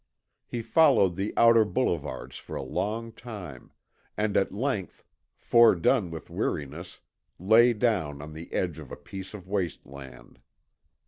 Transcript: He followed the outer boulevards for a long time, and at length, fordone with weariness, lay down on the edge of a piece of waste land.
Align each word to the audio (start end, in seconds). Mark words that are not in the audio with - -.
He 0.47 0.63
followed 0.63 1.15
the 1.15 1.31
outer 1.37 1.63
boulevards 1.63 2.35
for 2.37 2.55
a 2.55 2.63
long 2.63 3.11
time, 3.11 3.71
and 4.17 4.35
at 4.35 4.51
length, 4.51 5.03
fordone 5.37 6.09
with 6.09 6.27
weariness, 6.31 7.01
lay 7.37 7.73
down 7.73 8.19
on 8.19 8.33
the 8.33 8.51
edge 8.51 8.79
of 8.79 8.91
a 8.91 8.97
piece 8.97 9.35
of 9.35 9.47
waste 9.47 9.85
land. 9.85 10.39